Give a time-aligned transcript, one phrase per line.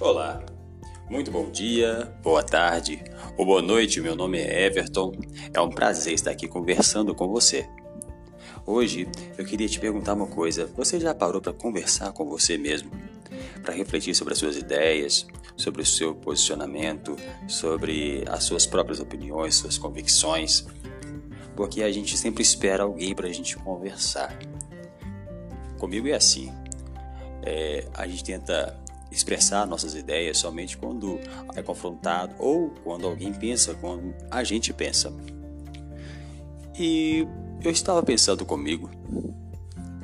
[0.00, 0.44] Olá,
[1.08, 3.00] muito bom dia, boa tarde
[3.38, 4.00] ou boa noite.
[4.00, 5.12] Meu nome é Everton.
[5.52, 7.68] É um prazer estar aqui conversando com você.
[8.66, 9.06] Hoje
[9.38, 12.90] eu queria te perguntar uma coisa: você já parou para conversar com você mesmo?
[13.62, 17.16] Para refletir sobre as suas ideias, sobre o seu posicionamento,
[17.46, 20.66] sobre as suas próprias opiniões, suas convicções?
[21.54, 24.36] Porque a gente sempre espera alguém para a gente conversar.
[25.78, 26.52] Comigo é assim.
[27.44, 28.82] É, a gente tenta
[29.14, 31.18] expressar nossas ideias somente quando
[31.54, 35.12] é confrontado ou quando alguém pensa quando a gente pensa.
[36.78, 37.26] E
[37.62, 38.90] eu estava pensando comigo.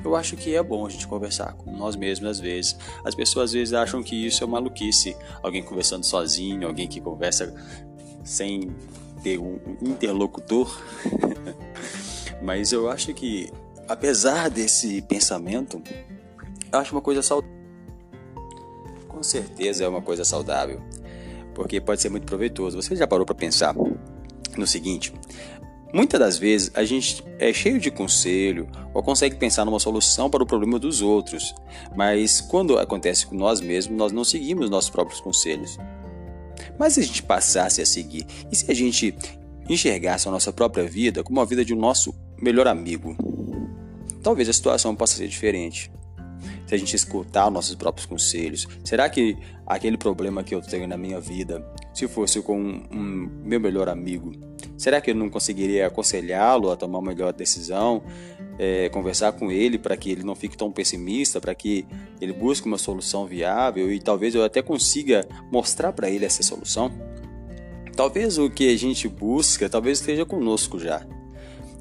[0.02, 2.76] Eu acho que é bom a gente conversar com nós mesmos às vezes.
[3.04, 7.52] As pessoas às vezes acham que isso é maluquice, alguém conversando sozinho, alguém que conversa
[8.24, 8.70] sem
[9.22, 10.80] ter um interlocutor.
[12.42, 13.52] Mas eu acho que
[13.86, 15.82] apesar desse pensamento,
[16.72, 17.59] eu acho uma coisa saudável.
[19.10, 20.80] Com certeza é uma coisa saudável,
[21.52, 22.80] porque pode ser muito proveitoso.
[22.80, 23.74] Você já parou para pensar
[24.56, 25.12] no seguinte:
[25.92, 30.42] muitas das vezes a gente é cheio de conselho ou consegue pensar numa solução para
[30.42, 31.52] o problema dos outros,
[31.96, 35.76] mas quando acontece com nós mesmos, nós não seguimos nossos próprios conselhos.
[36.78, 39.14] Mas se a gente passasse a seguir, e se a gente
[39.68, 43.16] enxergasse a nossa própria vida como a vida de um nosso melhor amigo?
[44.22, 45.90] Talvez a situação possa ser diferente
[46.70, 48.68] se a gente escutar nossos próprios conselhos?
[48.84, 53.30] Será que aquele problema que eu tenho na minha vida, se fosse com um, um
[53.42, 54.30] meu melhor amigo,
[54.78, 58.04] será que eu não conseguiria aconselhá-lo a tomar uma melhor decisão?
[58.56, 61.84] É, conversar com ele para que ele não fique tão pessimista, para que
[62.20, 66.92] ele busque uma solução viável e talvez eu até consiga mostrar para ele essa solução?
[67.96, 71.04] Talvez o que a gente busca, talvez esteja conosco já.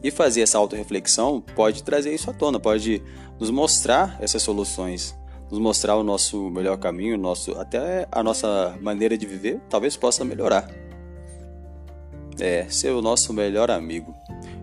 [0.03, 3.01] E fazer essa autorreflexão pode trazer isso à tona, pode
[3.39, 5.17] nos mostrar essas soluções,
[5.49, 10.23] nos mostrar o nosso melhor caminho, nosso, até a nossa maneira de viver, talvez possa
[10.23, 10.69] melhorar.
[12.39, 14.15] É, ser o nosso melhor amigo.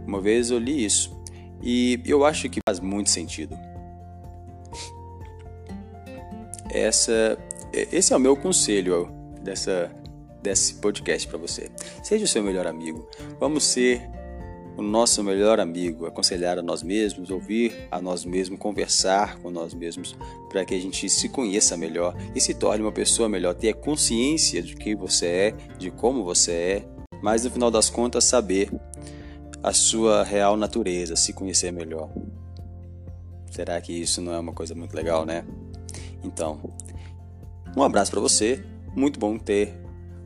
[0.06, 1.14] Uma vez eu li isso
[1.62, 3.58] e eu acho que faz muito sentido.
[6.70, 7.38] Essa,
[7.72, 9.10] esse é o meu conselho
[9.42, 9.90] dessa,
[10.42, 11.70] desse podcast para você.
[12.02, 13.08] Seja o seu melhor amigo.
[13.38, 14.08] Vamos ser
[14.76, 19.72] o nosso melhor amigo, aconselhar a nós mesmos, ouvir a nós mesmos, conversar com nós
[19.72, 20.16] mesmos,
[20.50, 24.62] para que a gente se conheça melhor e se torne uma pessoa melhor, ter consciência
[24.62, 26.88] de quem você é, de como você é,
[27.22, 28.70] mas no final das contas saber
[29.62, 32.10] a sua real natureza, se conhecer melhor.
[33.50, 35.44] Será que isso não é uma coisa muito legal, né?
[36.22, 36.60] Então,
[37.74, 38.62] um abraço para você,
[38.94, 39.74] muito bom ter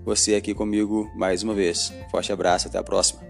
[0.04, 1.92] você aqui comigo mais uma vez.
[2.10, 3.29] Forte abraço, até a próxima.